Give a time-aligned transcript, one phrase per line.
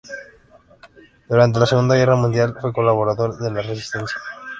[1.29, 4.17] Durante la Segunda Guerra Mundial, fue colaborador de la Resistencia.